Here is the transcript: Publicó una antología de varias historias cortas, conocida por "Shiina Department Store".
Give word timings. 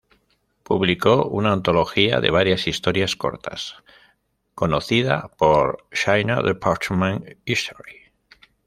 Publicó 0.63 1.27
una 1.27 1.51
antología 1.53 2.19
de 2.21 2.31
varias 2.31 2.65
historias 2.65 3.15
cortas, 3.15 3.75
conocida 4.55 5.27
por 5.37 5.85
"Shiina 5.91 6.41
Department 6.41 7.37
Store". 7.45 8.11